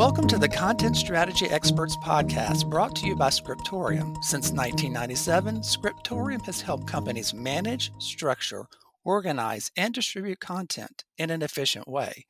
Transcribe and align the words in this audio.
Welcome 0.00 0.26
to 0.28 0.38
the 0.38 0.48
Content 0.48 0.96
Strategy 0.96 1.44
Experts 1.50 1.94
podcast 1.94 2.70
brought 2.70 2.96
to 2.96 3.06
you 3.06 3.14
by 3.14 3.28
Scriptorium. 3.28 4.14
Since 4.22 4.44
1997, 4.50 5.62
Scriptorium 5.62 6.40
has 6.44 6.62
helped 6.62 6.86
companies 6.86 7.34
manage, 7.34 7.92
structure, 7.98 8.64
organize, 9.04 9.70
and 9.76 9.92
distribute 9.92 10.40
content 10.40 11.04
in 11.18 11.28
an 11.28 11.42
efficient 11.42 11.86
way. 11.86 12.24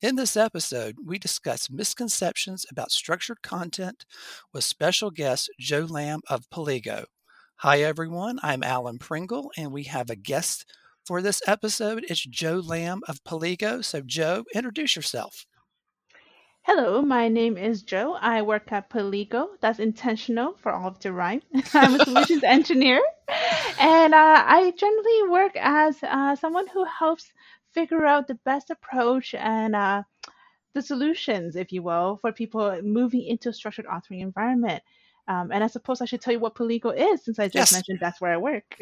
In 0.00 0.16
this 0.16 0.36
episode, 0.36 0.96
we 1.04 1.16
discuss 1.16 1.70
misconceptions 1.70 2.66
about 2.72 2.90
structured 2.90 3.40
content 3.40 4.04
with 4.52 4.64
special 4.64 5.12
guest 5.12 5.48
Jo 5.60 5.86
Lam 5.88 6.22
of 6.28 6.50
Paligo. 6.50 7.04
Hi, 7.58 7.82
everyone. 7.82 8.40
I'm 8.42 8.64
Alan 8.64 8.98
Pringle, 8.98 9.52
and 9.56 9.70
we 9.70 9.84
have 9.84 10.10
a 10.10 10.16
guest 10.16 10.66
for 11.06 11.22
this 11.22 11.40
episode. 11.46 12.04
It's 12.08 12.24
Jo 12.24 12.54
Lam 12.56 13.02
of 13.06 13.22
Paligo. 13.22 13.80
So, 13.84 14.00
Jo, 14.04 14.42
introduce 14.56 14.96
yourself. 14.96 15.46
Hello, 16.64 17.02
my 17.02 17.26
name 17.26 17.58
is 17.58 17.82
Jo. 17.82 18.12
I 18.20 18.42
work 18.42 18.70
at 18.70 18.88
Paligo. 18.88 19.48
That's 19.60 19.80
intentional 19.80 20.56
for 20.58 20.70
all 20.70 20.86
of 20.86 21.00
the 21.00 21.12
rhyme. 21.12 21.42
I'm 21.74 21.96
a 22.00 22.04
solutions 22.04 22.44
engineer, 22.44 23.02
and 23.80 24.14
uh, 24.14 24.44
I 24.46 24.72
generally 24.76 25.28
work 25.28 25.56
as 25.56 26.00
uh, 26.04 26.36
someone 26.36 26.68
who 26.68 26.84
helps 26.84 27.32
figure 27.72 28.06
out 28.06 28.28
the 28.28 28.36
best 28.44 28.70
approach 28.70 29.34
and 29.34 29.74
uh, 29.74 30.04
the 30.72 30.82
solutions, 30.82 31.56
if 31.56 31.72
you 31.72 31.82
will, 31.82 32.18
for 32.18 32.30
people 32.30 32.80
moving 32.80 33.24
into 33.24 33.48
a 33.48 33.52
structured 33.52 33.86
authoring 33.86 34.20
environment. 34.20 34.84
Um, 35.26 35.50
and 35.50 35.64
I 35.64 35.66
suppose 35.66 36.00
I 36.00 36.04
should 36.04 36.20
tell 36.20 36.32
you 36.32 36.38
what 36.38 36.54
Paligo 36.54 36.90
is, 36.90 37.24
since 37.24 37.40
I 37.40 37.46
just 37.46 37.56
yes. 37.72 37.72
mentioned 37.72 37.98
that's 38.00 38.20
where 38.20 38.32
I 38.34 38.36
work. 38.36 38.78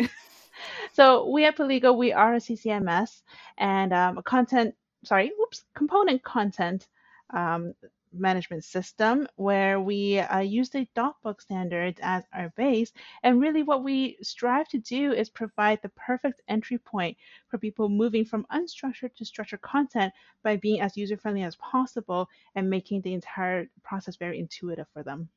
so 0.92 1.30
we 1.30 1.46
at 1.46 1.56
Paligo, 1.56 1.94
we 1.96 2.12
are 2.12 2.34
a 2.34 2.40
CCMS 2.40 3.22
and 3.56 3.94
um, 3.94 4.20
content, 4.22 4.74
sorry, 5.02 5.32
oops, 5.42 5.64
component 5.74 6.22
content 6.22 6.86
um, 7.32 7.74
management 8.12 8.64
system 8.64 9.28
where 9.36 9.78
we 9.80 10.18
uh, 10.18 10.40
use 10.40 10.68
the 10.68 10.86
DocBook 10.96 11.40
standards 11.40 12.00
as 12.02 12.24
our 12.34 12.52
base. 12.56 12.92
And 13.22 13.40
really, 13.40 13.62
what 13.62 13.84
we 13.84 14.16
strive 14.22 14.66
to 14.68 14.78
do 14.78 15.12
is 15.12 15.30
provide 15.30 15.78
the 15.82 15.90
perfect 15.90 16.40
entry 16.48 16.78
point 16.78 17.16
for 17.48 17.58
people 17.58 17.88
moving 17.88 18.24
from 18.24 18.46
unstructured 18.52 19.14
to 19.16 19.24
structured 19.24 19.60
content 19.60 20.12
by 20.42 20.56
being 20.56 20.80
as 20.80 20.96
user 20.96 21.16
friendly 21.16 21.44
as 21.44 21.56
possible 21.56 22.28
and 22.56 22.68
making 22.68 23.02
the 23.02 23.14
entire 23.14 23.68
process 23.84 24.16
very 24.16 24.40
intuitive 24.40 24.86
for 24.92 25.02
them. 25.04 25.28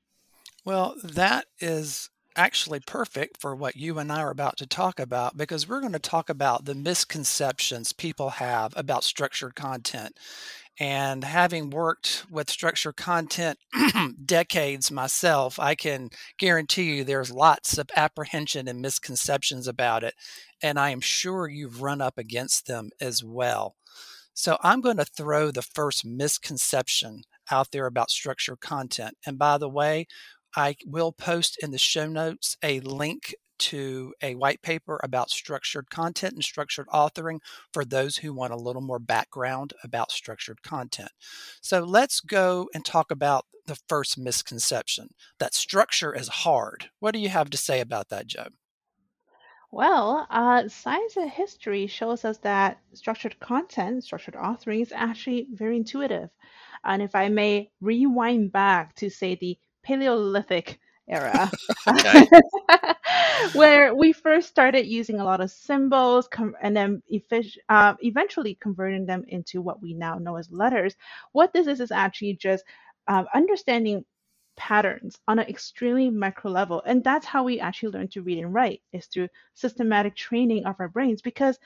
Well, 0.65 0.95
that 1.03 1.45
is 1.59 2.09
actually 2.35 2.79
perfect 2.87 3.39
for 3.39 3.53
what 3.53 3.75
you 3.75 3.99
and 3.99 4.11
I 4.11 4.21
are 4.21 4.31
about 4.31 4.57
to 4.57 4.65
talk 4.65 4.99
about 4.99 5.37
because 5.37 5.69
we're 5.69 5.81
going 5.81 5.93
to 5.93 5.99
talk 5.99 6.29
about 6.29 6.65
the 6.65 6.73
misconceptions 6.73 7.93
people 7.93 8.31
have 8.31 8.73
about 8.75 9.03
structured 9.03 9.53
content. 9.53 10.17
And 10.79 11.23
having 11.23 11.69
worked 11.69 12.25
with 12.31 12.49
structured 12.49 12.95
content 12.95 13.59
decades 14.25 14.89
myself, 14.89 15.59
I 15.59 15.75
can 15.75 16.09
guarantee 16.39 16.95
you 16.97 17.03
there's 17.03 17.29
lots 17.31 17.77
of 17.77 17.89
apprehension 17.95 18.67
and 18.67 18.81
misconceptions 18.81 19.67
about 19.67 20.03
it. 20.03 20.15
And 20.63 20.79
I 20.79 20.89
am 20.89 20.99
sure 21.01 21.47
you've 21.47 21.83
run 21.83 22.01
up 22.01 22.17
against 22.17 22.65
them 22.65 22.89
as 22.99 23.23
well. 23.23 23.75
So 24.33 24.57
I'm 24.61 24.81
going 24.81 24.97
to 24.97 25.05
throw 25.05 25.51
the 25.51 25.61
first 25.61 26.03
misconception 26.05 27.21
out 27.51 27.69
there 27.71 27.85
about 27.85 28.09
structured 28.09 28.61
content. 28.61 29.15
And 29.27 29.37
by 29.37 29.59
the 29.59 29.69
way, 29.69 30.07
I 30.55 30.75
will 30.85 31.11
post 31.11 31.55
in 31.61 31.69
the 31.69 31.77
show 31.77 32.07
notes 32.07 32.57
a 32.63 32.79
link 32.79 33.35
to 33.57 34.13
a 34.21 34.35
white 34.35 34.61
paper 34.61 34.99
about 35.03 35.29
structured 35.29 35.89
content 35.89 36.33
and 36.33 36.43
structured 36.43 36.87
authoring 36.87 37.39
for 37.71 37.85
those 37.85 38.17
who 38.17 38.33
want 38.33 38.53
a 38.53 38.57
little 38.57 38.81
more 38.81 38.99
background 38.99 39.73
about 39.83 40.11
structured 40.11 40.61
content. 40.63 41.11
So 41.61 41.81
let's 41.83 42.19
go 42.19 42.69
and 42.73 42.83
talk 42.85 43.11
about 43.11 43.45
the 43.65 43.79
first 43.87 44.17
misconception 44.17 45.09
that 45.39 45.53
structure 45.53 46.13
is 46.13 46.27
hard. 46.27 46.89
What 46.99 47.11
do 47.13 47.19
you 47.19 47.29
have 47.29 47.49
to 47.51 47.57
say 47.57 47.79
about 47.79 48.09
that, 48.09 48.27
Jo? 48.27 48.47
Well, 49.71 50.27
uh, 50.29 50.67
science 50.67 51.17
and 51.17 51.31
history 51.31 51.87
shows 51.87 52.25
us 52.25 52.37
that 52.39 52.79
structured 52.93 53.39
content, 53.39 54.03
structured 54.03 54.35
authoring 54.35 54.81
is 54.81 54.91
actually 54.91 55.47
very 55.51 55.77
intuitive. 55.77 56.29
And 56.83 57.01
if 57.01 57.15
I 57.15 57.29
may 57.29 57.71
rewind 57.81 58.51
back 58.51 58.93
to, 58.95 59.09
say, 59.09 59.35
the 59.35 59.57
Paleolithic 59.81 60.79
era, 61.09 61.49
where 63.53 63.93
we 63.95 64.11
first 64.11 64.47
started 64.49 64.85
using 64.85 65.19
a 65.19 65.23
lot 65.23 65.41
of 65.41 65.51
symbols 65.51 66.27
com- 66.27 66.55
and 66.61 66.75
then 66.75 67.01
uh, 67.69 67.93
eventually 68.01 68.57
converting 68.61 69.05
them 69.05 69.23
into 69.27 69.61
what 69.61 69.81
we 69.81 69.93
now 69.93 70.17
know 70.17 70.35
as 70.37 70.51
letters. 70.51 70.95
What 71.31 71.53
this 71.53 71.67
is 71.67 71.79
is 71.79 71.91
actually 71.91 72.33
just 72.35 72.63
um, 73.07 73.25
understanding 73.33 74.05
patterns 74.55 75.17
on 75.27 75.39
an 75.39 75.47
extremely 75.47 76.09
micro 76.09 76.51
level. 76.51 76.83
And 76.85 77.03
that's 77.03 77.25
how 77.25 77.43
we 77.43 77.59
actually 77.59 77.89
learn 77.91 78.07
to 78.09 78.21
read 78.21 78.39
and 78.39 78.53
write 78.53 78.81
is 78.91 79.07
through 79.07 79.29
systematic 79.53 80.15
training 80.15 80.65
of 80.65 80.75
our 80.79 80.89
brains 80.89 81.21
because 81.21 81.57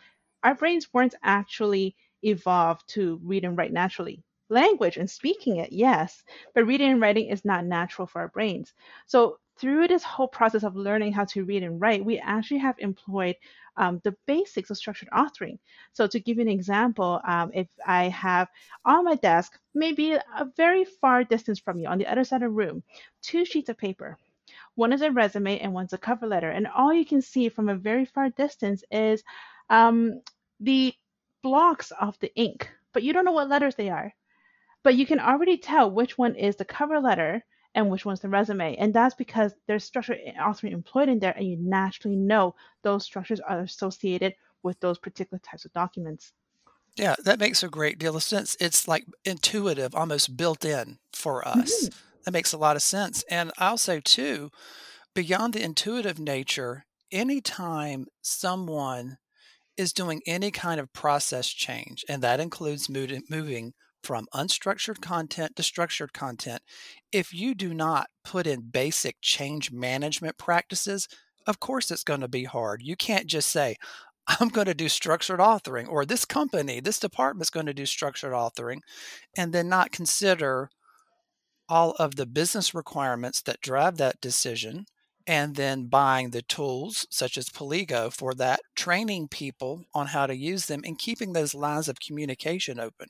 our 0.44 0.56
brains 0.56 0.88
weren't 0.94 1.16
actually 1.24 1.96
evolved 2.24 2.88
to 2.90 3.20
read 3.24 3.44
and 3.44 3.58
write 3.58 3.74
naturally. 3.74 4.24
Language 4.50 4.96
and 4.96 5.10
speaking 5.10 5.58
it, 5.58 5.74
yes, 5.74 6.24
but 6.56 6.66
reading 6.66 6.92
and 6.92 7.02
writing 7.02 7.28
is 7.28 7.44
not 7.44 7.66
natural 7.66 8.08
for 8.08 8.22
our 8.22 8.30
brains. 8.30 8.74
So 9.06 9.40
through 9.60 9.88
this 9.88 10.04
whole 10.04 10.28
process 10.28 10.64
of 10.64 10.76
learning 10.76 11.14
how 11.14 11.26
to 11.26 11.44
read 11.44 11.64
and 11.64 11.82
write, 11.82 12.06
we 12.06 12.18
actually 12.20 12.60
have 12.60 12.76
employed 12.80 13.36
um, 13.76 14.00
the 14.04 14.16
basics 14.26 14.70
of 14.70 14.78
structured 14.78 15.10
authoring. 15.12 15.58
So, 15.94 16.08
to 16.08 16.20
give 16.20 16.38
you 16.38 16.44
an 16.44 16.50
example, 16.50 17.20
um, 17.28 17.52
if 17.54 17.68
I 17.86 18.06
have 18.10 18.48
on 18.86 19.06
my 19.06 19.16
desk, 19.16 19.54
maybe 19.76 20.14
a 20.14 20.24
very 20.56 20.84
far 20.86 21.24
distance 21.24 21.60
from 21.60 21.78
you 21.80 21.88
on 21.88 21.98
the 22.00 22.08
other 22.08 22.24
side 22.24 22.38
of 22.38 22.42
the 22.50 22.50
room, 22.50 22.82
two 23.22 23.46
sheets 23.46 23.70
of 23.70 23.78
paper. 23.78 24.18
One 24.76 24.94
is 24.94 25.02
a 25.02 25.12
resume 25.12 25.60
and 25.60 25.74
one's 25.74 25.94
a 25.94 25.98
cover 25.98 26.28
letter. 26.28 26.50
And 26.50 26.68
all 26.68 26.94
you 26.94 27.06
can 27.06 27.22
see 27.22 27.50
from 27.50 27.70
a 27.70 27.76
very 27.76 28.06
far 28.06 28.30
distance 28.30 28.84
is 28.92 29.24
um, 29.70 30.22
the 30.60 30.94
blocks 31.44 31.92
of 32.00 32.18
the 32.20 32.34
ink, 32.36 32.70
but 32.94 33.04
you 33.04 33.14
don't 33.14 33.26
know 33.26 33.32
what 33.32 33.50
letters 33.50 33.76
they 33.76 33.90
are. 33.90 34.14
But 34.84 34.96
you 34.96 35.06
can 35.06 35.20
already 35.20 35.58
tell 35.58 35.90
which 35.90 36.18
one 36.18 36.36
is 36.36 36.56
the 36.56 36.66
cover 36.66 37.00
letter 37.00 37.44
and 37.78 37.92
which 37.92 38.04
one's 38.06 38.22
the 38.22 38.28
resume. 38.28 38.76
And 38.76 38.92
that's 38.92 39.14
because 39.14 39.54
there's 39.68 39.84
structure 39.84 40.14
eh, 40.16 40.34
also 40.44 40.66
employed 40.68 41.10
in 41.10 41.20
there, 41.20 41.36
and 41.38 41.46
you 41.48 41.58
naturally 41.62 42.18
know 42.18 42.56
those 42.84 43.06
structures 43.06 43.40
are 43.40 43.62
associated 43.62 44.34
with 44.64 44.80
those 44.80 44.98
particular 44.98 45.40
types 45.40 45.64
of 45.64 45.72
documents. 45.74 46.34
Yeah, 46.98 47.16
that 47.24 47.40
makes 47.40 47.62
a 47.62 47.70
great 47.70 48.00
deal 48.00 48.16
of 48.16 48.24
sense. 48.24 48.58
It's 48.60 48.88
like 48.88 49.06
intuitive, 49.24 49.94
almost 49.94 50.36
built 50.36 50.66
in 50.66 50.98
for 51.14 51.48
us. 51.48 51.72
Mm-hmm. 51.90 51.96
That 52.26 52.32
makes 52.32 52.52
a 52.52 52.58
lot 52.58 52.76
of 52.76 52.82
sense. 52.82 53.24
And 53.30 53.52
I'll 53.60 53.78
say, 53.78 54.02
too, 54.04 54.50
beyond 55.14 55.54
the 55.54 55.62
intuitive 55.64 56.18
nature, 56.18 56.84
anytime 57.12 58.08
someone 58.24 59.20
is 59.78 59.94
doing 59.94 60.22
any 60.26 60.50
kind 60.50 60.80
of 60.80 60.92
process 60.94 61.48
change, 61.50 62.04
and 62.10 62.24
that 62.24 62.40
includes 62.40 62.90
moving 62.90 63.74
from 64.04 64.28
unstructured 64.34 65.02
content 65.02 65.56
to 65.56 65.64
structured 65.64 66.14
content, 66.14 66.62
if 67.12 67.34
you 67.34 67.56
do 67.56 67.74
not 67.74 68.10
put 68.24 68.48
in 68.48 68.62
basic 68.62 69.18
change 69.22 69.72
management 69.72 70.38
practices, 70.38 71.08
of 71.46 71.60
course 71.60 71.92
it's 71.92 72.04
going 72.04 72.20
to 72.22 72.28
be 72.28 72.44
hard. 72.46 72.82
You 72.84 72.96
can't 72.96 73.28
just 73.28 73.50
say, 73.50 73.76
I'm 74.28 74.50
going 74.50 74.66
to 74.68 74.74
do 74.74 74.90
structured 74.90 75.40
authoring, 75.40 75.88
or 75.88 76.06
this 76.06 76.26
company, 76.26 76.80
this 76.82 77.00
department 77.00 77.44
is 77.46 77.50
going 77.50 77.66
to 77.66 77.74
do 77.74 77.86
structured 77.86 78.34
authoring, 78.34 78.80
and 79.38 79.54
then 79.54 79.70
not 79.70 79.92
consider 79.92 80.70
all 81.70 81.92
of 81.94 82.16
the 82.16 82.26
business 82.26 82.74
requirements 82.74 83.42
that 83.42 83.62
drive 83.62 83.98
that 83.98 84.20
decision, 84.22 84.86
and 85.28 85.56
then 85.56 85.88
buying 85.88 86.30
the 86.30 86.42
tools 86.42 87.06
such 87.12 87.38
as 87.38 87.50
Paligo 87.50 88.10
for 88.12 88.34
that, 88.36 88.62
training 88.76 89.28
people 89.28 89.84
on 89.94 90.08
how 90.08 90.26
to 90.26 90.36
use 90.36 90.68
them, 90.68 90.82
and 90.86 90.98
keeping 90.98 91.34
those 91.34 91.54
lines 91.54 91.90
of 91.90 92.00
communication 92.00 92.80
open. 92.80 93.10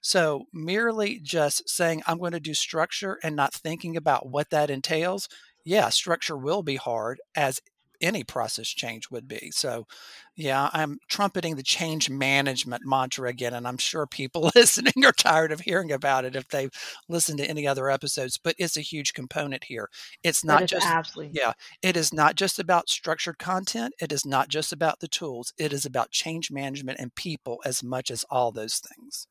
So, 0.00 0.44
merely 0.54 1.18
just 1.18 1.68
saying, 1.68 2.02
I'm 2.06 2.18
going 2.18 2.32
to 2.32 2.40
do 2.40 2.54
structure 2.54 3.18
and 3.22 3.34
not 3.34 3.52
thinking 3.52 3.96
about 3.96 4.28
what 4.28 4.50
that 4.50 4.70
entails, 4.70 5.28
yeah, 5.64 5.88
structure 5.88 6.36
will 6.36 6.62
be 6.62 6.76
hard 6.76 7.20
as 7.34 7.60
any 8.00 8.24
process 8.24 8.68
change 8.68 9.10
would 9.10 9.28
be. 9.28 9.50
So, 9.52 9.86
yeah, 10.34 10.70
I'm 10.72 10.98
trumpeting 11.08 11.56
the 11.56 11.62
change 11.62 12.10
management 12.10 12.82
mantra 12.84 13.28
again, 13.28 13.54
and 13.54 13.66
I'm 13.66 13.78
sure 13.78 14.06
people 14.06 14.50
listening 14.54 14.92
are 15.04 15.12
tired 15.12 15.52
of 15.52 15.60
hearing 15.60 15.92
about 15.92 16.24
it 16.24 16.36
if 16.36 16.48
they've 16.48 16.70
listened 17.08 17.38
to 17.38 17.48
any 17.48 17.66
other 17.66 17.90
episodes. 17.90 18.38
But 18.38 18.54
it's 18.58 18.76
a 18.76 18.80
huge 18.82 19.14
component 19.14 19.64
here. 19.64 19.88
It's 20.22 20.44
not 20.44 20.66
just 20.66 20.86
absolutely 20.86 21.32
yeah. 21.40 21.52
It 21.82 21.96
is 21.96 22.12
not 22.12 22.34
just 22.34 22.58
about 22.58 22.88
structured 22.88 23.38
content. 23.38 23.94
It 24.00 24.12
is 24.12 24.24
not 24.24 24.48
just 24.48 24.72
about 24.72 25.00
the 25.00 25.08
tools. 25.08 25.52
It 25.58 25.72
is 25.72 25.84
about 25.84 26.10
change 26.10 26.50
management 26.50 27.00
and 27.00 27.14
people 27.14 27.58
as 27.64 27.82
much 27.82 28.10
as 28.10 28.24
all 28.30 28.52
those 28.52 28.78
things. 28.78 29.26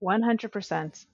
One 0.00 0.22
hundred 0.22 0.52
percent. 0.52 1.06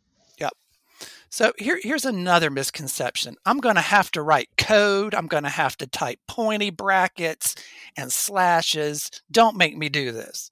So 1.30 1.52
here, 1.58 1.78
here's 1.82 2.04
another 2.04 2.50
misconception. 2.50 3.36
I'm 3.44 3.58
going 3.58 3.74
to 3.74 3.80
have 3.80 4.10
to 4.12 4.22
write 4.22 4.48
code. 4.56 5.14
I'm 5.14 5.26
going 5.26 5.42
to 5.44 5.50
have 5.50 5.76
to 5.78 5.86
type 5.86 6.20
pointy 6.26 6.70
brackets 6.70 7.54
and 7.96 8.10
slashes. 8.12 9.10
Don't 9.30 9.56
make 9.56 9.76
me 9.76 9.88
do 9.88 10.10
this. 10.12 10.50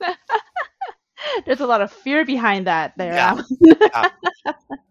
There's 1.44 1.60
a 1.60 1.66
lot 1.66 1.80
of 1.80 1.92
fear 1.92 2.24
behind 2.24 2.68
that 2.68 2.94
there. 2.96 3.12
Yeah. 3.12 3.42
yeah. 3.60 4.08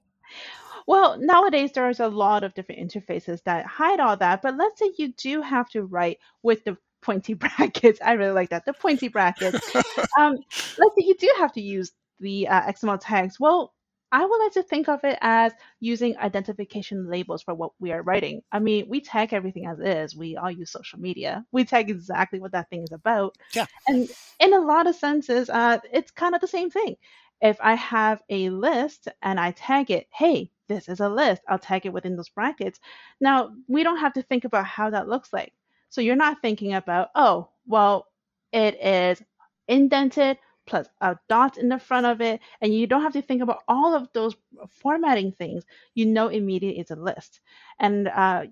well, 0.87 1.17
nowadays 1.19 1.71
there's 1.73 2.01
a 2.01 2.09
lot 2.09 2.43
of 2.43 2.53
different 2.53 2.81
interfaces 2.81 3.41
that 3.45 3.65
hide 3.65 4.01
all 4.01 4.17
that, 4.17 4.41
but 4.41 4.57
let's 4.57 4.77
say 4.77 4.91
you 4.97 5.13
do 5.13 5.41
have 5.41 5.69
to 5.69 5.83
write 5.83 6.17
with 6.43 6.65
the 6.65 6.75
pointy 7.01 7.33
brackets. 7.33 8.01
I 8.03 8.11
really 8.13 8.31
like 8.33 8.49
that. 8.49 8.65
The 8.65 8.73
pointy 8.73 9.07
brackets. 9.07 9.73
um, 10.19 10.37
let's 10.77 10.77
say 10.77 10.85
you 11.05 11.15
do 11.15 11.31
have 11.37 11.53
to 11.53 11.61
use 11.61 11.93
the 12.19 12.49
uh, 12.49 12.61
XML 12.63 12.99
tags. 13.01 13.39
Well, 13.39 13.73
I 14.11 14.25
would 14.25 14.39
like 14.41 14.53
to 14.53 14.63
think 14.63 14.87
of 14.87 15.03
it 15.03 15.17
as 15.21 15.51
using 15.81 16.17
identification 16.17 17.09
labels 17.09 17.43
for 17.43 17.53
what 17.53 17.71
we 17.79 17.91
are 17.91 18.01
writing. 18.01 18.41
I 18.51 18.59
mean, 18.59 18.87
we 18.87 19.01
tag 19.01 19.33
everything 19.33 19.67
as 19.67 19.79
is. 19.79 20.15
We 20.15 20.37
all 20.37 20.51
use 20.51 20.71
social 20.71 20.99
media. 20.99 21.45
We 21.51 21.65
tag 21.65 21.89
exactly 21.89 22.39
what 22.39 22.53
that 22.53 22.69
thing 22.69 22.83
is 22.83 22.93
about. 22.93 23.35
Yeah. 23.53 23.65
And 23.87 24.09
in 24.39 24.53
a 24.53 24.59
lot 24.61 24.87
of 24.87 24.95
senses, 24.95 25.49
uh, 25.49 25.79
it's 25.91 26.11
kind 26.11 26.35
of 26.35 26.41
the 26.41 26.47
same 26.47 26.69
thing. 26.69 26.95
If 27.41 27.57
I 27.59 27.75
have 27.75 28.23
a 28.29 28.49
list 28.49 29.09
and 29.21 29.39
I 29.39 29.51
tag 29.51 29.91
it, 29.91 30.07
hey, 30.13 30.51
this 30.69 30.87
is 30.87 31.01
a 31.01 31.09
list, 31.09 31.41
I'll 31.47 31.59
tag 31.59 31.85
it 31.85 31.93
within 31.93 32.15
those 32.15 32.29
brackets. 32.29 32.79
Now, 33.19 33.51
we 33.67 33.83
don't 33.83 33.99
have 33.99 34.13
to 34.13 34.21
think 34.21 34.45
about 34.45 34.65
how 34.65 34.89
that 34.89 35.07
looks 35.09 35.33
like. 35.33 35.53
So 35.89 36.01
you're 36.01 36.15
not 36.15 36.41
thinking 36.41 36.73
about, 36.73 37.09
oh, 37.13 37.49
well, 37.65 38.07
it 38.53 38.75
is 38.83 39.21
indented 39.67 40.37
plus 40.67 40.85
a 41.01 41.15
dot 41.27 41.57
in 41.57 41.69
the 41.69 41.79
front 41.79 42.05
of 42.05 42.21
it. 42.21 42.41
And 42.61 42.73
you 42.73 42.85
don't 42.85 43.01
have 43.01 43.13
to 43.13 43.21
think 43.21 43.41
about 43.41 43.63
all 43.67 43.95
of 43.95 44.07
those 44.13 44.35
formatting 44.69 45.31
things. 45.31 45.63
You 45.95 46.05
know 46.05 46.27
immediately 46.27 46.79
it's 46.79 46.91
a 46.91 46.95
list. 46.95 47.39
And 47.79 48.07
uh, 48.09 48.43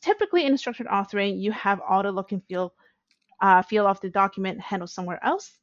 typically 0.00 0.44
in 0.44 0.58
structured 0.58 0.88
authoring, 0.88 1.40
you 1.40 1.52
have 1.52 1.80
all 1.80 2.02
the 2.02 2.10
look 2.10 2.32
and 2.32 2.42
feel 2.46 2.72
uh, 3.40 3.62
feel 3.62 3.86
of 3.86 4.00
the 4.00 4.10
document 4.10 4.60
handled 4.60 4.90
somewhere 4.90 5.22
else. 5.24 5.56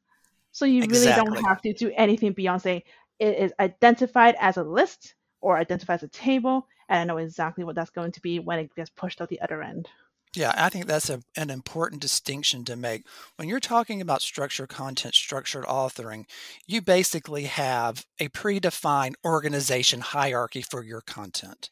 So 0.50 0.64
you 0.64 0.82
exactly. 0.84 1.24
really 1.24 1.34
don't 1.36 1.44
have 1.46 1.60
to 1.60 1.74
do 1.74 1.92
anything 1.94 2.32
beyond 2.32 2.62
saying 2.62 2.82
it 3.18 3.36
is 3.38 3.52
identified 3.60 4.34
as 4.40 4.56
a 4.56 4.62
list 4.62 5.14
or 5.42 5.58
identified 5.58 5.96
as 6.00 6.02
a 6.04 6.08
table. 6.08 6.66
And 6.88 6.98
I 7.00 7.04
know 7.04 7.18
exactly 7.18 7.64
what 7.64 7.74
that's 7.74 7.90
going 7.90 8.12
to 8.12 8.22
be 8.22 8.38
when 8.38 8.60
it 8.60 8.74
gets 8.74 8.88
pushed 8.88 9.20
out 9.20 9.28
the 9.28 9.42
other 9.42 9.62
end. 9.62 9.88
Yeah, 10.36 10.52
I 10.54 10.68
think 10.68 10.84
that's 10.84 11.08
a, 11.08 11.22
an 11.34 11.48
important 11.48 12.02
distinction 12.02 12.66
to 12.66 12.76
make. 12.76 13.06
When 13.36 13.48
you're 13.48 13.58
talking 13.58 14.02
about 14.02 14.20
structured 14.20 14.68
content, 14.68 15.14
structured 15.14 15.64
authoring, 15.64 16.26
you 16.66 16.82
basically 16.82 17.44
have 17.44 18.04
a 18.20 18.28
predefined 18.28 19.14
organization 19.24 20.00
hierarchy 20.02 20.60
for 20.60 20.84
your 20.84 21.00
content. 21.00 21.70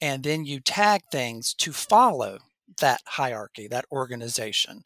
And 0.00 0.22
then 0.24 0.46
you 0.46 0.60
tag 0.60 1.02
things 1.12 1.52
to 1.58 1.72
follow 1.74 2.38
that 2.80 3.02
hierarchy, 3.06 3.68
that 3.68 3.84
organization. 3.92 4.84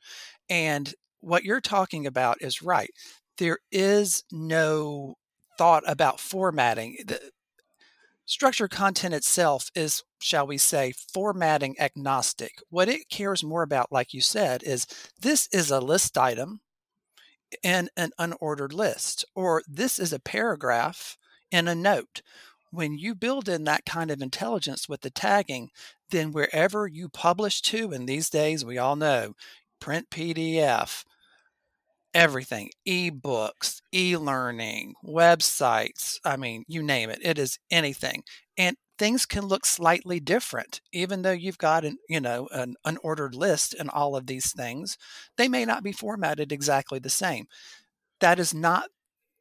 And 0.49 0.93
what 1.21 1.45
you're 1.45 1.61
talking 1.61 2.09
about 2.09 2.43
is 2.43 2.63
right. 2.63 2.91
There 3.39 3.59
is 3.71 4.25
no 4.33 5.15
thought 5.57 5.85
about 5.87 6.19
formatting. 6.19 6.97
Structured 8.31 8.71
content 8.71 9.13
itself 9.13 9.73
is, 9.75 10.05
shall 10.21 10.47
we 10.47 10.57
say, 10.57 10.93
formatting 10.93 11.75
agnostic. 11.81 12.63
What 12.71 12.89
it 12.89 13.09
cares 13.09 13.43
more 13.43 13.65
about, 13.65 13.91
like 13.91 14.15
you 14.15 14.21
said, 14.21 14.63
is 14.63 14.87
this 15.21 15.49
is 15.53 15.73
a 15.73 15.81
list 15.81 16.17
item 16.17 16.61
in 17.65 17.91
an 17.97 18.13
unordered 18.21 18.73
list, 18.73 19.25
or 19.35 19.65
this 19.67 19.99
is 19.99 20.13
a 20.13 20.21
paragraph 20.21 21.19
in 21.51 21.67
a 21.67 21.75
note. 21.75 22.23
When 22.71 22.97
you 22.97 23.17
build 23.17 23.49
in 23.49 23.65
that 23.65 23.85
kind 23.85 24.13
of 24.13 24.23
intelligence 24.23 24.89
with 24.89 25.01
the 25.01 25.11
tagging, 25.11 25.71
then 26.11 26.31
wherever 26.31 26.87
you 26.87 27.09
publish 27.09 27.61
to, 27.63 27.91
and 27.91 28.09
these 28.09 28.31
days 28.31 28.65
we 28.65 28.79
all 28.79 28.95
know 28.95 29.35
print 29.81 30.09
PDF, 30.09 31.03
everything 32.15 32.71
ebooks, 32.87 33.81
e 33.95 34.17
learning, 34.17 34.95
websites. 35.05 36.19
I 36.25 36.37
mean, 36.37 36.65
you 36.69 36.83
name 36.83 37.11
it, 37.11 37.19
it 37.23 37.39
is 37.39 37.59
anything. 37.71 38.23
And 38.59 38.77
things 38.99 39.27
can 39.27 39.47
look 39.47 39.65
slightly 39.65 40.21
different 40.21 40.83
even 40.93 41.23
though 41.23 41.31
you've 41.33 41.57
got 41.57 41.87
an 41.87 41.97
you 42.07 42.21
know 42.21 42.47
an 42.53 42.75
unordered 42.87 43.35
list 43.35 43.73
and 43.73 43.89
all 43.89 44.15
of 44.15 44.27
these 44.27 44.53
things 44.53 44.99
they 45.39 45.49
may 45.49 45.65
not 45.65 45.83
be 45.83 45.91
formatted 45.91 46.53
exactly 46.53 46.99
the 46.99 47.09
same 47.09 47.47
that 48.21 48.39
is 48.39 48.53
not 48.53 48.91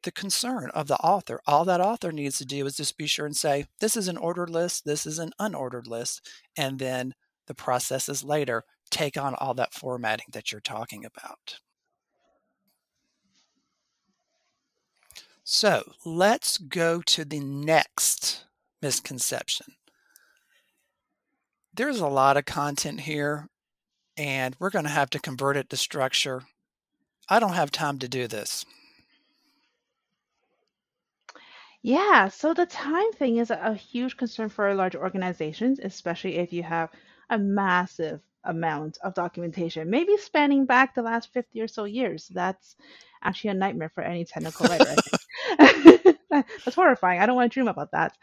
the 0.02 0.10
concern 0.10 0.70
of 0.72 0.86
the 0.86 0.96
author 1.00 1.42
all 1.46 1.66
that 1.66 1.78
author 1.78 2.10
needs 2.10 2.38
to 2.38 2.46
do 2.46 2.64
is 2.64 2.74
just 2.78 2.96
be 2.96 3.06
sure 3.06 3.26
and 3.26 3.36
say 3.36 3.66
this 3.80 3.98
is 3.98 4.08
an 4.08 4.16
ordered 4.16 4.48
list 4.48 4.86
this 4.86 5.04
is 5.06 5.18
an 5.18 5.30
unordered 5.38 5.86
list 5.86 6.26
and 6.56 6.78
then 6.78 7.12
the 7.46 7.54
processes 7.54 8.24
later 8.24 8.62
take 8.90 9.18
on 9.18 9.34
all 9.34 9.52
that 9.52 9.74
formatting 9.74 10.28
that 10.32 10.50
you're 10.50 10.60
talking 10.62 11.04
about 11.04 11.56
So 15.52 15.82
let's 16.04 16.58
go 16.58 17.02
to 17.06 17.24
the 17.24 17.40
next 17.40 18.44
misconception. 18.80 19.66
There's 21.74 21.98
a 21.98 22.06
lot 22.06 22.36
of 22.36 22.44
content 22.44 23.00
here, 23.00 23.48
and 24.16 24.54
we're 24.60 24.70
going 24.70 24.84
to 24.84 24.92
have 24.92 25.10
to 25.10 25.18
convert 25.18 25.56
it 25.56 25.68
to 25.70 25.76
structure. 25.76 26.44
I 27.28 27.40
don't 27.40 27.54
have 27.54 27.72
time 27.72 27.98
to 27.98 28.08
do 28.08 28.28
this. 28.28 28.64
Yeah, 31.82 32.28
so 32.28 32.54
the 32.54 32.66
time 32.66 33.10
thing 33.14 33.38
is 33.38 33.50
a 33.50 33.74
huge 33.74 34.16
concern 34.16 34.50
for 34.50 34.72
large 34.72 34.94
organizations, 34.94 35.80
especially 35.82 36.36
if 36.36 36.52
you 36.52 36.62
have 36.62 36.90
a 37.28 37.38
massive 37.40 38.20
amount 38.44 38.98
of 39.02 39.14
documentation, 39.14 39.90
maybe 39.90 40.16
spanning 40.16 40.64
back 40.64 40.94
the 40.94 41.02
last 41.02 41.32
50 41.32 41.60
or 41.60 41.66
so 41.66 41.86
years. 41.86 42.28
That's 42.28 42.76
actually 43.24 43.50
a 43.50 43.54
nightmare 43.54 43.90
for 43.92 44.02
any 44.04 44.24
technical 44.24 44.66
writer. 44.68 44.94
That's 46.30 46.74
horrifying. 46.74 47.20
I 47.20 47.26
don't 47.26 47.36
want 47.36 47.50
to 47.50 47.54
dream 47.54 47.68
about 47.68 47.92
that. 47.92 48.16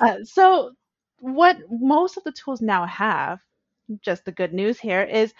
Uh, 0.00 0.18
so, 0.24 0.72
what 1.20 1.58
most 1.70 2.16
of 2.16 2.24
the 2.24 2.32
tools 2.32 2.60
now 2.60 2.86
have, 2.86 3.40
just 4.02 4.24
the 4.24 4.32
good 4.32 4.52
news 4.52 4.78
here, 4.78 5.02
is 5.02 5.32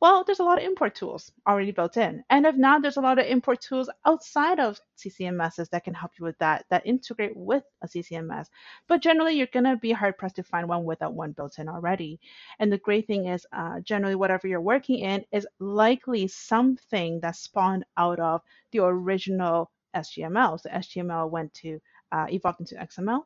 well, 0.00 0.24
there's 0.24 0.38
a 0.40 0.44
lot 0.44 0.56
of 0.56 0.64
import 0.64 0.94
tools 0.94 1.30
already 1.46 1.72
built 1.72 1.98
in. 1.98 2.24
And 2.30 2.46
if 2.46 2.56
not, 2.56 2.80
there's 2.80 2.96
a 2.96 3.02
lot 3.02 3.18
of 3.18 3.26
import 3.26 3.60
tools 3.60 3.90
outside 4.06 4.58
of 4.58 4.80
CCMSs 4.96 5.68
that 5.68 5.84
can 5.84 5.92
help 5.92 6.12
you 6.18 6.24
with 6.24 6.38
that, 6.38 6.64
that 6.70 6.86
integrate 6.86 7.36
with 7.36 7.64
a 7.82 7.86
CCMS. 7.86 8.46
But 8.88 9.02
generally, 9.02 9.34
you're 9.34 9.46
going 9.52 9.66
to 9.66 9.76
be 9.76 9.92
hard 9.92 10.16
pressed 10.16 10.36
to 10.36 10.42
find 10.42 10.66
one 10.70 10.84
without 10.84 11.12
one 11.12 11.32
built 11.32 11.58
in 11.58 11.68
already. 11.68 12.18
And 12.58 12.72
the 12.72 12.78
great 12.78 13.06
thing 13.06 13.26
is, 13.26 13.44
uh, 13.52 13.80
generally, 13.80 14.14
whatever 14.14 14.48
you're 14.48 14.62
working 14.62 15.00
in 15.00 15.22
is 15.32 15.46
likely 15.58 16.28
something 16.28 17.20
that 17.20 17.36
spawned 17.36 17.84
out 17.98 18.20
of 18.20 18.40
the 18.72 18.78
original 18.78 19.70
SGML. 19.94 20.60
So 20.60 20.70
SGML 20.70 21.30
went 21.30 21.52
to 21.54 21.80
uh, 22.12 22.26
evolved 22.30 22.60
into 22.60 22.74
XML. 22.76 23.24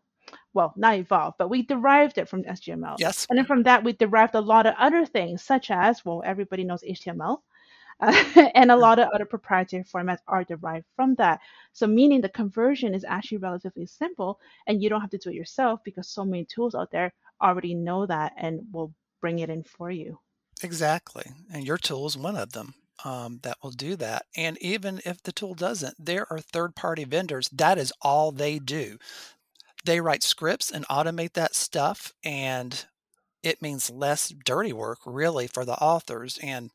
Well, 0.55 0.73
not 0.77 0.95
evolved, 0.95 1.37
but 1.39 1.49
we 1.51 1.63
derived 1.63 2.17
it 2.19 2.29
from 2.29 2.45
SGML. 2.45 2.97
Yes. 2.99 3.27
And 3.29 3.39
then 3.39 3.45
from 3.45 3.63
that, 3.65 3.85
we 3.85 3.93
derived 3.93 4.35
a 4.35 4.41
lot 4.41 4.67
of 4.67 4.75
other 4.79 5.05
things, 5.05 5.43
such 5.43 5.71
as 5.71 6.05
well, 6.05 6.23
everybody 6.25 6.65
knows 6.65 6.83
HTML. 6.83 7.39
Uh, 8.01 8.25
and 8.55 8.71
a 8.71 8.77
lot 8.77 8.99
of 8.99 9.09
other 9.15 9.27
proprietary 9.27 9.85
formats 9.85 10.19
are 10.27 10.45
derived 10.45 10.87
from 10.97 11.15
that. 11.17 11.41
So, 11.75 11.87
meaning 11.87 12.21
the 12.23 12.31
conversion 12.31 12.95
is 12.95 13.05
actually 13.05 13.39
relatively 13.39 13.85
simple, 13.87 14.41
and 14.67 14.83
you 14.83 14.89
don't 14.89 15.01
have 15.03 15.11
to 15.11 15.19
do 15.19 15.29
it 15.31 15.35
yourself 15.35 15.81
because 15.85 16.09
so 16.09 16.25
many 16.25 16.45
tools 16.45 16.75
out 16.75 16.91
there 16.91 17.13
already 17.43 17.75
know 17.75 18.07
that 18.07 18.33
and 18.37 18.61
will 18.73 18.93
bring 19.21 19.41
it 19.41 19.51
in 19.51 19.63
for 19.63 19.91
you. 19.91 20.19
Exactly. 20.63 21.25
And 21.53 21.67
your 21.67 21.79
tool 21.79 22.07
is 22.07 22.17
one 22.17 22.37
of 22.37 22.53
them 22.53 22.75
um, 23.05 23.41
that 23.43 23.57
will 23.63 23.71
do 23.71 23.97
that. 23.97 24.27
And 24.37 24.59
even 24.59 25.01
if 25.05 25.23
the 25.23 25.33
tool 25.33 25.55
doesn't, 25.55 25.95
there 25.99 26.27
are 26.31 26.39
third 26.41 26.75
party 26.77 27.05
vendors. 27.05 27.49
That 27.51 27.79
is 27.79 27.93
all 28.03 28.31
they 28.31 28.59
do. 28.59 28.99
They 29.85 30.01
write 30.01 30.23
scripts 30.23 30.71
and 30.71 30.87
automate 30.89 31.33
that 31.33 31.55
stuff. 31.55 32.13
And 32.25 32.85
it 33.43 33.61
means 33.61 33.91
less 33.91 34.33
dirty 34.45 34.73
work, 34.73 34.99
really, 35.05 35.47
for 35.47 35.65
the 35.65 35.75
authors. 35.75 36.39
And 36.43 36.71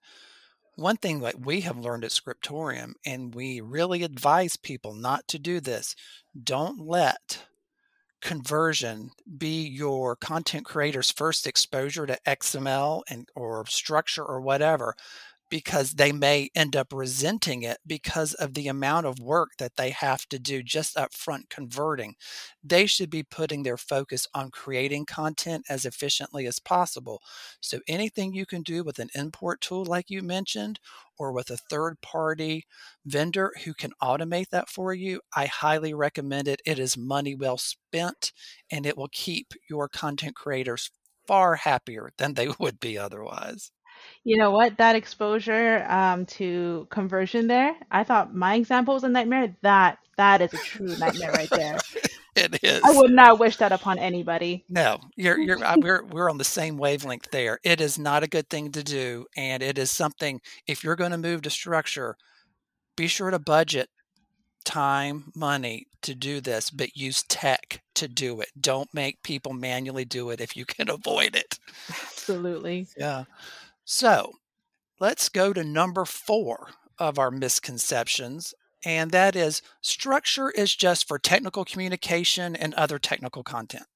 one 0.75 0.97
thing 0.97 1.19
that 1.21 1.43
we 1.43 1.61
have 1.61 1.77
learned 1.77 2.03
at 2.05 2.11
Scriptorium, 2.11 2.93
and 3.05 3.33
we 3.33 3.59
really 3.59 4.03
advise 4.03 4.55
people 4.55 4.93
not 4.93 5.27
to 5.29 5.39
do 5.39 5.59
this 5.59 5.95
don't 6.41 6.79
let 6.79 7.45
conversion 8.21 9.09
be 9.38 9.65
your 9.65 10.15
content 10.15 10.63
creator's 10.65 11.09
first 11.09 11.47
exposure 11.47 12.05
to 12.05 12.17
xml 12.27 13.01
and 13.09 13.27
or 13.35 13.65
structure 13.65 14.23
or 14.25 14.39
whatever 14.41 14.93
because 15.50 15.94
they 15.94 16.12
may 16.12 16.50
end 16.56 16.75
up 16.75 16.88
resenting 16.94 17.63
it 17.63 17.77
because 17.86 18.34
of 18.36 18.53
the 18.53 18.68
amount 18.68 19.06
of 19.06 19.20
work 19.20 19.50
that 19.58 19.75
they 19.77 19.89
have 19.89 20.25
to 20.27 20.38
do 20.39 20.62
just 20.62 20.98
up 20.98 21.13
front 21.13 21.50
converting. 21.50 22.15
They 22.63 22.86
should 22.86 23.10
be 23.10 23.24
putting 23.24 23.63
their 23.63 23.77
focus 23.77 24.27
on 24.34 24.51
creating 24.51 25.06
content 25.06 25.65
as 25.70 25.86
efficiently 25.86 26.46
as 26.46 26.60
possible. 26.60 27.22
So 27.62 27.79
anything 27.88 28.34
you 28.34 28.46
can 28.46 28.62
do 28.62 28.84
with 28.84 29.00
an 29.00 29.10
import 29.15 29.62
tool 29.62 29.86
like 29.86 30.10
you 30.10 30.22
mentioned 30.22 30.79
or 31.18 31.32
with 31.34 31.50
a 31.50 31.58
third 31.58 32.00
party 32.01 32.65
vendor 33.06 33.51
who 33.65 33.74
can 33.74 33.91
automate 34.01 34.50
that 34.51 34.70
for 34.70 34.94
you, 34.94 35.22
I 35.36 35.48
highly 35.48 35.94
recommend 35.94 36.48
it. 36.48 36.62
It 36.65 36.79
is 36.79 36.96
money 36.98 37.36
well 37.36 37.58
spent 37.58 38.32
and 38.72 38.86
it 38.86 38.98
will 38.98 39.10
keep 39.12 39.53
your 39.70 39.89
content 39.89 40.36
creators 40.36 40.91
far 41.27 41.56
happier 41.56 42.10
than 42.18 42.34
they 42.36 42.48
would 42.60 42.79
be 42.79 42.98
otherwise. 42.98 43.72
You 44.24 44.38
know 44.38 44.51
what? 44.51 44.77
That 44.77 44.96
exposure 44.96 45.86
um, 45.89 46.25
to 46.27 46.88
conversion 46.89 47.48
there. 47.48 47.75
I 47.91 48.03
thought 48.03 48.34
my 48.36 48.56
example 48.56 48.94
was 48.94 49.03
a 49.03 49.10
nightmare. 49.10 49.56
That 49.62 49.98
that 50.18 50.41
is 50.41 50.53
a 50.53 50.58
true 50.58 50.98
nightmare 50.98 51.32
right 51.32 51.50
there. 51.50 51.77
it 52.36 52.60
is. 52.63 52.82
I 52.84 52.91
would 52.91 53.12
not 53.12 53.39
wish 53.39 53.58
that 53.58 53.72
upon 53.72 53.98
anybody. 54.00 54.65
No, 54.70 55.00
you're 55.15 55.39
you're 55.39 55.63
I, 55.63 55.75
we're 55.77 56.03
we're 56.03 56.29
on 56.29 56.38
the 56.38 56.44
same 56.44 56.77
wavelength 56.77 57.32
there. 57.32 57.60
It 57.63 57.79
is 57.82 57.98
not 57.98 58.24
a 58.24 58.27
good 58.27 58.50
thing 58.50 58.72
to 58.74 58.84
do, 58.84 59.25
and 59.38 59.63
it 59.63 59.77
is 59.77 59.89
something. 59.89 60.41
If 60.68 60.84
you're 60.84 60.98
going 60.98 61.12
to 61.12 61.18
move 61.18 61.41
to 61.44 61.50
structure, 61.50 62.18
be 62.98 63.08
sure 63.08 63.32
to 63.32 63.39
budget 63.39 63.89
time, 64.65 65.32
money 65.34 65.88
to 66.01 66.13
do 66.13 66.39
this, 66.41 66.70
but 66.70 66.96
use 66.96 67.24
tech 67.24 67.82
to 67.96 68.08
do 68.08 68.39
it. 68.41 68.50
Don't 68.60 68.94
make 68.94 69.24
people 69.24 69.53
manually 69.53 70.06
do 70.06 70.29
it 70.29 70.41
if 70.41 70.56
you 70.56 70.65
can 70.65 70.89
avoid 70.89 71.36
it. 71.36 71.58
Absolutely. 71.89 72.86
Yeah. 72.98 73.24
So 73.91 74.34
let's 75.00 75.29
go 75.29 75.51
to 75.51 75.63
number 75.63 76.05
four 76.05 76.69
of 77.00 77.17
our 77.17 77.31
misconceptions, 77.31 78.53
and 78.86 79.10
that 79.10 79.36
is 79.36 79.63
structure 79.81 80.51
is 80.51 80.75
just 80.75 81.08
for 81.08 81.17
technical 81.17 81.65
communication 81.65 82.55
and 82.55 82.75
other 82.75 83.00
technical 83.00 83.41
content. 83.41 83.88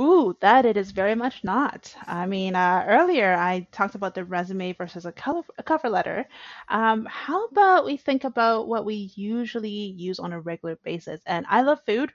Ooh, 0.00 0.34
that 0.40 0.64
it 0.64 0.78
is 0.78 0.92
very 0.92 1.14
much 1.14 1.44
not. 1.44 1.94
I 2.06 2.24
mean, 2.24 2.54
uh, 2.56 2.86
earlier 2.88 3.34
I 3.34 3.66
talked 3.70 3.94
about 3.96 4.14
the 4.14 4.24
resume 4.24 4.72
versus 4.72 5.04
a, 5.04 5.12
a 5.58 5.62
cover 5.62 5.90
letter. 5.90 6.24
Um, 6.70 7.04
how 7.04 7.44
about 7.48 7.84
we 7.84 7.98
think 7.98 8.24
about 8.24 8.66
what 8.66 8.86
we 8.86 9.10
usually 9.14 9.68
use 9.68 10.18
on 10.18 10.32
a 10.32 10.40
regular 10.40 10.76
basis? 10.76 11.20
And 11.26 11.44
I 11.50 11.60
love 11.60 11.80
food, 11.84 12.14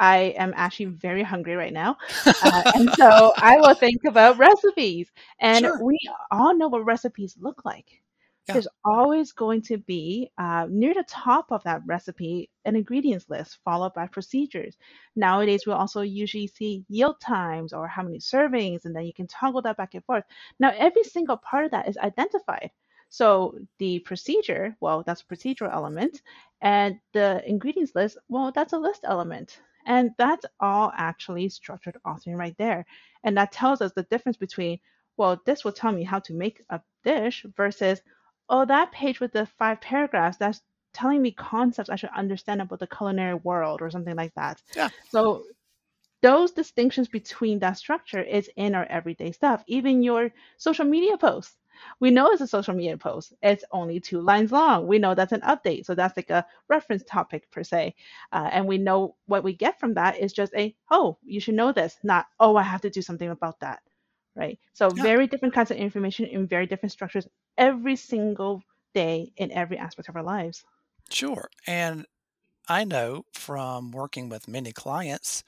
I 0.00 0.18
am 0.38 0.52
actually 0.56 0.86
very 0.86 1.22
hungry 1.22 1.54
right 1.56 1.72
now. 1.72 1.96
Uh, 2.42 2.72
and 2.76 2.90
so 2.94 3.32
I 3.36 3.56
will 3.58 3.74
think 3.74 4.04
about 4.06 4.38
recipes. 4.38 5.10
And 5.40 5.64
sure. 5.64 5.82
we 5.82 5.98
all 6.30 6.56
know 6.56 6.68
what 6.68 6.84
recipes 6.84 7.36
look 7.40 7.64
like. 7.64 8.00
Yeah. 8.46 8.54
There's 8.54 8.68
always 8.84 9.32
going 9.32 9.62
to 9.62 9.76
be 9.78 10.30
uh, 10.38 10.66
near 10.70 10.94
the 10.94 11.04
top 11.08 11.50
of 11.50 11.62
that 11.64 11.80
recipe 11.86 12.48
an 12.64 12.76
ingredients 12.76 13.28
list 13.28 13.58
followed 13.64 13.92
by 13.94 14.06
procedures. 14.06 14.76
Nowadays, 15.16 15.64
we 15.66 15.72
also 15.72 16.02
usually 16.02 16.46
see 16.46 16.84
yield 16.88 17.18
times 17.20 17.72
or 17.72 17.88
how 17.88 18.02
many 18.02 18.18
servings, 18.18 18.84
and 18.84 18.94
then 18.94 19.04
you 19.04 19.12
can 19.12 19.26
toggle 19.26 19.62
that 19.62 19.76
back 19.76 19.94
and 19.94 20.04
forth. 20.04 20.24
Now, 20.60 20.72
every 20.76 21.04
single 21.04 21.36
part 21.38 21.64
of 21.64 21.70
that 21.72 21.88
is 21.88 21.98
identified. 21.98 22.70
So 23.08 23.58
the 23.78 23.98
procedure, 24.00 24.76
well, 24.80 25.02
that's 25.02 25.22
a 25.22 25.34
procedural 25.34 25.72
element. 25.74 26.22
And 26.60 26.98
the 27.12 27.42
ingredients 27.48 27.94
list, 27.94 28.16
well, 28.28 28.52
that's 28.52 28.74
a 28.74 28.78
list 28.78 29.00
element. 29.04 29.58
And 29.88 30.14
that's 30.18 30.44
all 30.60 30.92
actually 30.94 31.48
structured 31.48 31.96
authoring 32.06 32.36
right 32.36 32.54
there. 32.58 32.84
And 33.24 33.38
that 33.38 33.50
tells 33.52 33.80
us 33.80 33.90
the 33.94 34.02
difference 34.04 34.36
between, 34.36 34.78
well, 35.16 35.40
this 35.46 35.64
will 35.64 35.72
tell 35.72 35.92
me 35.92 36.04
how 36.04 36.18
to 36.20 36.34
make 36.34 36.62
a 36.68 36.82
dish 37.04 37.46
versus, 37.56 38.02
oh, 38.50 38.66
that 38.66 38.92
page 38.92 39.18
with 39.18 39.32
the 39.32 39.46
five 39.46 39.80
paragraphs, 39.80 40.36
that's 40.36 40.60
telling 40.92 41.22
me 41.22 41.32
concepts 41.32 41.88
I 41.88 41.96
should 41.96 42.10
understand 42.14 42.60
about 42.60 42.80
the 42.80 42.86
culinary 42.86 43.34
world 43.36 43.80
or 43.80 43.90
something 43.90 44.14
like 44.14 44.34
that. 44.34 44.62
Yeah. 44.76 44.90
So 45.08 45.44
those 46.20 46.52
distinctions 46.52 47.08
between 47.08 47.60
that 47.60 47.78
structure 47.78 48.20
is 48.22 48.50
in 48.56 48.74
our 48.74 48.84
everyday 48.84 49.32
stuff, 49.32 49.64
even 49.66 50.02
your 50.02 50.30
social 50.58 50.84
media 50.84 51.16
posts. 51.16 51.56
We 52.00 52.10
know 52.10 52.28
it's 52.30 52.40
a 52.40 52.46
social 52.46 52.74
media 52.74 52.96
post. 52.96 53.32
It's 53.42 53.64
only 53.70 54.00
two 54.00 54.20
lines 54.20 54.52
long. 54.52 54.86
We 54.86 54.98
know 54.98 55.14
that's 55.14 55.32
an 55.32 55.40
update. 55.42 55.86
So 55.86 55.94
that's 55.94 56.16
like 56.16 56.30
a 56.30 56.46
reference 56.68 57.02
topic 57.04 57.50
per 57.50 57.62
se. 57.62 57.94
Uh, 58.32 58.48
and 58.52 58.66
we 58.66 58.78
know 58.78 59.16
what 59.26 59.44
we 59.44 59.52
get 59.52 59.78
from 59.78 59.94
that 59.94 60.18
is 60.18 60.32
just 60.32 60.52
a, 60.54 60.74
oh, 60.90 61.18
you 61.24 61.40
should 61.40 61.54
know 61.54 61.72
this, 61.72 61.96
not, 62.02 62.26
oh, 62.40 62.56
I 62.56 62.62
have 62.62 62.82
to 62.82 62.90
do 62.90 63.02
something 63.02 63.28
about 63.28 63.60
that. 63.60 63.80
Right. 64.34 64.58
So 64.72 64.88
yeah. 64.94 65.02
very 65.02 65.26
different 65.26 65.54
kinds 65.54 65.70
of 65.72 65.78
information 65.78 66.26
in 66.26 66.46
very 66.46 66.66
different 66.66 66.92
structures 66.92 67.26
every 67.56 67.96
single 67.96 68.62
day 68.94 69.32
in 69.36 69.50
every 69.52 69.78
aspect 69.78 70.08
of 70.08 70.16
our 70.16 70.22
lives. 70.22 70.62
Sure. 71.10 71.48
And 71.66 72.06
I 72.68 72.84
know 72.84 73.24
from 73.32 73.90
working 73.90 74.28
with 74.28 74.46
many 74.46 74.70
clients 74.72 75.42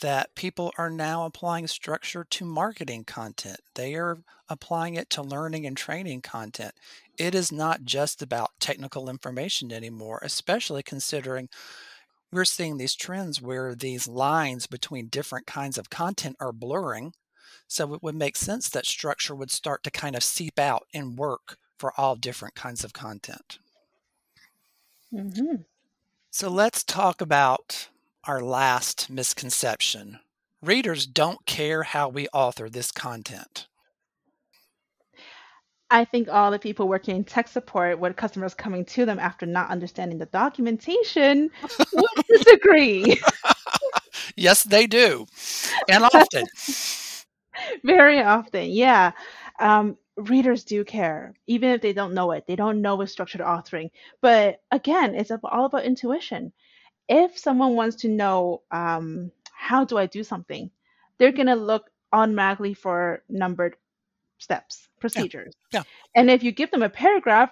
that 0.00 0.34
people 0.34 0.72
are 0.76 0.90
now 0.90 1.24
applying 1.24 1.66
structure 1.66 2.24
to 2.28 2.44
marketing 2.44 3.04
content. 3.04 3.60
They 3.74 3.94
are 3.94 4.18
applying 4.48 4.94
it 4.94 5.08
to 5.10 5.22
learning 5.22 5.66
and 5.66 5.76
training 5.76 6.22
content. 6.22 6.74
It 7.18 7.34
is 7.34 7.50
not 7.50 7.84
just 7.84 8.20
about 8.20 8.50
technical 8.60 9.08
information 9.08 9.72
anymore, 9.72 10.20
especially 10.22 10.82
considering 10.82 11.48
we're 12.30 12.44
seeing 12.44 12.76
these 12.76 12.94
trends 12.94 13.40
where 13.40 13.74
these 13.74 14.06
lines 14.06 14.66
between 14.66 15.06
different 15.06 15.46
kinds 15.46 15.78
of 15.78 15.88
content 15.88 16.36
are 16.40 16.52
blurring. 16.52 17.14
So 17.68 17.94
it 17.94 18.02
would 18.02 18.14
make 18.14 18.36
sense 18.36 18.68
that 18.68 18.84
structure 18.86 19.34
would 19.34 19.50
start 19.50 19.82
to 19.84 19.90
kind 19.90 20.14
of 20.14 20.22
seep 20.22 20.58
out 20.58 20.84
and 20.92 21.16
work 21.16 21.56
for 21.78 21.92
all 21.98 22.16
different 22.16 22.54
kinds 22.54 22.84
of 22.84 22.92
content. 22.92 23.58
Mm-hmm. 25.12 25.62
So 26.30 26.50
let's 26.50 26.82
talk 26.84 27.20
about 27.20 27.88
our 28.26 28.40
last 28.40 29.08
misconception 29.08 30.18
readers 30.60 31.06
don't 31.06 31.44
care 31.46 31.82
how 31.84 32.08
we 32.08 32.26
author 32.28 32.68
this 32.68 32.90
content. 32.90 33.68
I 35.88 36.04
think 36.04 36.28
all 36.28 36.50
the 36.50 36.58
people 36.58 36.88
working 36.88 37.14
in 37.14 37.22
tech 37.22 37.46
support, 37.46 38.00
with 38.00 38.16
customers 38.16 38.52
coming 38.54 38.84
to 38.86 39.04
them 39.04 39.20
after 39.20 39.46
not 39.46 39.70
understanding 39.70 40.18
the 40.18 40.26
documentation, 40.26 41.48
would 41.92 42.26
disagree. 42.28 43.22
yes, 44.36 44.64
they 44.64 44.88
do. 44.88 45.26
And 45.88 46.02
often. 46.02 46.44
Very 47.84 48.20
often, 48.20 48.70
yeah. 48.70 49.12
Um, 49.60 49.96
readers 50.16 50.64
do 50.64 50.84
care, 50.84 51.32
even 51.46 51.68
if 51.70 51.80
they 51.82 51.92
don't 51.92 52.14
know 52.14 52.32
it. 52.32 52.48
They 52.48 52.56
don't 52.56 52.82
know 52.82 52.96
with 52.96 53.08
structured 53.10 53.40
authoring. 53.40 53.90
But 54.20 54.62
again, 54.72 55.14
it's 55.14 55.30
all 55.44 55.66
about 55.66 55.84
intuition 55.84 56.52
if 57.08 57.38
someone 57.38 57.74
wants 57.74 57.96
to 57.96 58.08
know 58.08 58.62
um, 58.70 59.30
how 59.52 59.84
do 59.84 59.96
I 59.98 60.06
do 60.06 60.24
something, 60.24 60.70
they're 61.18 61.32
going 61.32 61.46
to 61.46 61.54
look 61.54 61.90
automatically 62.12 62.74
for 62.74 63.22
numbered 63.28 63.76
steps, 64.38 64.88
procedures. 65.00 65.54
Yeah. 65.72 65.80
yeah. 65.80 65.82
And 66.20 66.30
if 66.30 66.42
you 66.42 66.52
give 66.52 66.70
them 66.70 66.82
a 66.82 66.88
paragraph, 66.88 67.50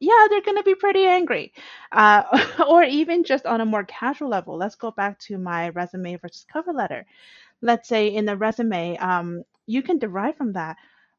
yeah, 0.00 0.26
they're 0.28 0.42
going 0.42 0.56
to 0.56 0.62
be 0.62 0.74
pretty 0.74 1.04
angry. 1.04 1.52
Uh, 1.92 2.64
or 2.68 2.82
even 2.84 3.24
just 3.24 3.46
on 3.46 3.60
a 3.60 3.66
more 3.66 3.84
casual 3.84 4.28
level, 4.28 4.56
let's 4.56 4.74
go 4.74 4.90
back 4.90 5.18
to 5.20 5.38
my 5.38 5.68
resume 5.70 6.16
versus 6.16 6.46
cover 6.50 6.72
letter. 6.72 7.06
Let's 7.60 7.88
say 7.88 8.08
in 8.08 8.24
the 8.24 8.36
resume, 8.36 8.96
um, 8.98 9.42
you 9.66 9.82
can 9.82 9.98
derive 9.98 10.36
from 10.36 10.52
that 10.54 10.76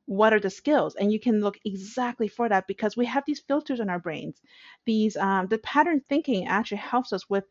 what 0.08 0.34
are 0.36 0.40
the 0.40 0.52
skills 0.52 0.94
and 0.94 1.12
you 1.12 1.20
can 1.20 1.42
look 1.42 1.58
exactly 1.66 2.28
for 2.28 2.48
that 2.48 2.68
because 2.68 2.96
we 2.96 3.08
have 3.08 3.24
these 3.26 3.40
filters 3.40 3.80
in 3.80 3.90
our 3.90 3.98
brains 3.98 4.40
these 4.86 5.18
um, 5.18 5.48
the 5.48 5.58
pattern 5.58 6.00
thinking 6.08 6.46
actually 6.48 6.78
helps 6.78 7.12
us 7.12 7.28
with 7.28 7.44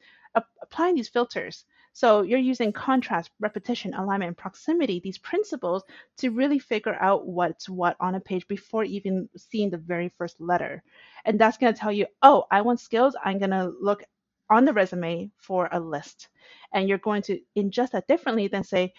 applying 0.60 0.94
these 0.96 1.08
filters. 1.08 1.64
So 1.92 2.22
you're 2.22 2.38
using 2.40 2.72
contrast, 2.72 3.30
repetition, 3.38 3.94
alignment, 3.94 4.28
and 4.28 4.36
proximity, 4.36 5.00
these 5.00 5.18
principles 5.18 5.84
to 6.18 6.30
really 6.30 6.58
figure 6.58 6.96
out 7.00 7.26
what's 7.28 7.68
what 7.68 7.96
on 8.00 8.16
a 8.16 8.20
page 8.20 8.46
before 8.48 8.82
even 8.84 9.28
seeing 9.36 9.70
the 9.70 9.76
very 9.78 10.08
first 10.18 10.40
letter. 10.40 10.82
And 11.24 11.38
that's 11.38 11.56
going 11.58 11.72
to 11.72 11.78
tell 11.78 11.92
you, 11.92 12.06
oh, 12.22 12.44
I 12.50 12.62
want 12.62 12.80
skills. 12.80 13.14
I'm 13.24 13.38
going 13.38 13.50
to 13.52 13.72
look 13.80 14.02
on 14.50 14.64
the 14.64 14.72
resume 14.72 15.30
for 15.36 15.68
a 15.70 15.78
list. 15.78 16.28
And 16.72 16.88
you're 16.88 16.98
going 16.98 17.22
to 17.22 17.40
ingest 17.56 17.92
that 17.92 18.08
differently 18.08 18.48
than 18.48 18.64
say, 18.64 18.92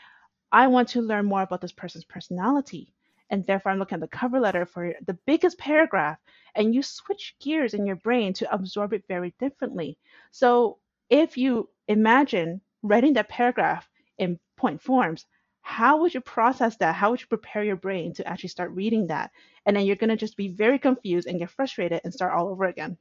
I 0.52 0.68
want 0.68 0.88
to 0.90 1.02
learn 1.02 1.26
more 1.26 1.42
about 1.42 1.60
this 1.60 1.74
person's 1.74 2.06
personality. 2.06 2.94
And 3.30 3.46
therefore, 3.46 3.72
I'm 3.74 3.80
looking 3.80 3.96
at 3.96 4.02
the 4.02 4.08
cover 4.08 4.40
letter 4.40 4.66
for 4.66 4.94
the 5.06 5.18
biggest 5.28 5.58
paragraph. 5.58 6.18
And 6.56 6.74
you 6.74 6.82
switch 6.82 7.36
gears 7.42 7.74
in 7.74 7.86
your 7.86 7.96
brain 7.98 8.32
to 8.36 8.54
absorb 8.54 8.94
it 8.94 9.04
very 9.10 9.34
differently. 9.38 9.98
So 10.32 10.78
if 11.10 11.38
you 11.38 11.70
imagine 11.88 12.62
writing 12.84 13.14
that 13.14 13.30
paragraph 13.30 13.88
in 14.18 14.40
point 14.58 14.82
forms, 14.82 15.26
how 15.62 15.98
would 16.02 16.14
you 16.14 16.22
process 16.22 16.78
that? 16.78 16.96
How 16.96 17.10
would 17.12 17.22
you 17.22 17.28
prepare 17.28 17.64
your 17.64 17.76
brain 17.76 18.14
to 18.16 18.28
actually 18.28 18.50
start 18.50 18.72
reading 18.72 19.08
that? 19.08 19.32
And 19.66 19.76
then 19.76 19.86
you're 19.86 19.96
going 19.96 20.12
to 20.12 20.16
just 20.16 20.38
be 20.38 20.48
very 20.48 20.78
confused 20.78 21.28
and 21.28 21.40
get 21.40 21.50
frustrated 21.50 22.02
and 22.04 22.14
start 22.14 22.34
all 22.34 22.50
over 22.50 22.66
again. 22.66 22.98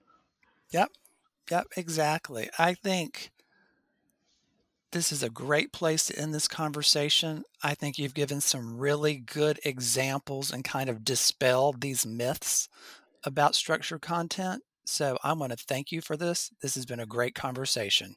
Yep. 0.70 0.90
Yep. 1.50 1.66
Exactly. 1.76 2.48
I 2.58 2.72
think 2.74 3.30
this 4.92 5.12
is 5.12 5.22
a 5.22 5.28
great 5.28 5.72
place 5.72 6.04
to 6.06 6.18
end 6.18 6.32
this 6.32 6.48
conversation. 6.48 7.44
I 7.62 7.74
think 7.74 7.98
you've 7.98 8.14
given 8.14 8.40
some 8.40 8.78
really 8.78 9.16
good 9.16 9.60
examples 9.64 10.52
and 10.52 10.64
kind 10.64 10.88
of 10.88 11.04
dispelled 11.04 11.80
these 11.80 12.06
myths 12.06 12.68
about 13.24 13.54
structured 13.54 14.00
content. 14.00 14.62
So 14.84 15.18
I 15.24 15.32
want 15.32 15.52
to 15.52 15.58
thank 15.66 15.92
you 15.92 16.00
for 16.00 16.16
this. 16.16 16.50
This 16.60 16.74
has 16.74 16.86
been 16.86 17.00
a 17.00 17.06
great 17.06 17.34
conversation. 17.34 18.16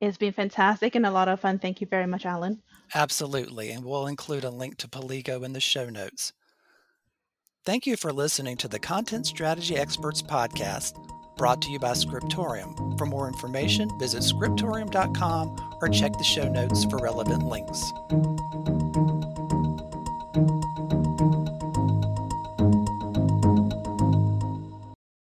It's 0.00 0.16
been 0.16 0.32
fantastic 0.32 0.94
and 0.94 1.06
a 1.06 1.10
lot 1.10 1.28
of 1.28 1.40
fun. 1.40 1.58
Thank 1.58 1.80
you 1.80 1.86
very 1.86 2.06
much, 2.06 2.26
Alan. 2.26 2.62
Absolutely. 2.94 3.70
And 3.70 3.84
we'll 3.84 4.06
include 4.06 4.44
a 4.44 4.50
link 4.50 4.78
to 4.78 4.88
Paligo 4.88 5.44
in 5.44 5.52
the 5.52 5.60
show 5.60 5.88
notes. 5.88 6.32
Thank 7.64 7.86
you 7.86 7.96
for 7.96 8.12
listening 8.12 8.56
to 8.58 8.68
the 8.68 8.80
Content 8.80 9.24
Strategy 9.26 9.76
Experts 9.76 10.20
podcast, 10.20 10.94
brought 11.36 11.62
to 11.62 11.70
you 11.70 11.78
by 11.78 11.92
Scriptorium. 11.92 12.74
For 12.98 13.06
more 13.06 13.28
information, 13.28 13.88
visit 14.00 14.24
scriptorium.com 14.24 15.76
or 15.80 15.88
check 15.88 16.12
the 16.18 16.24
show 16.24 16.48
notes 16.50 16.84
for 16.86 16.98
relevant 16.98 17.44
links. 17.44 17.80